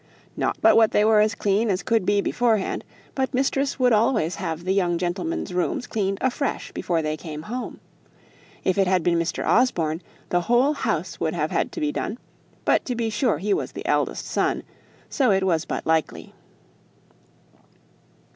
"Not 0.35 0.57
but 0.61 0.75
what 0.75 0.93
they 0.93 1.05
were 1.05 1.19
as 1.19 1.35
clean 1.35 1.69
as 1.69 1.83
could 1.83 2.07
be 2.07 2.21
beforehand; 2.21 2.83
but 3.13 3.35
mistress 3.35 3.77
would 3.77 3.93
always 3.93 4.37
have 4.37 4.63
the 4.63 4.73
young 4.73 4.97
gentlemen's 4.97 5.53
rooms 5.53 5.85
cleaned 5.85 6.17
afresh 6.21 6.71
before 6.71 7.03
they 7.03 7.15
came 7.15 7.43
home. 7.43 7.79
If 8.63 8.79
it 8.79 8.87
had 8.87 9.03
been 9.03 9.19
Mr. 9.19 9.45
Osborne, 9.45 10.01
the 10.29 10.41
whole 10.41 10.73
house 10.73 11.19
would 11.19 11.35
have 11.35 11.51
had 11.51 11.71
to 11.73 11.79
be 11.79 11.91
done; 11.91 12.17
but, 12.65 12.83
to 12.85 12.95
be 12.95 13.11
sure, 13.11 13.37
he 13.37 13.53
was 13.53 13.73
the 13.73 13.85
eldest 13.85 14.25
son, 14.25 14.63
so 15.07 15.29
it 15.29 15.43
was 15.43 15.65
but 15.65 15.85
likely." 15.85 16.33